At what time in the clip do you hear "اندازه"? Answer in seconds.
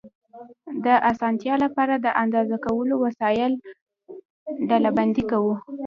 2.23-2.57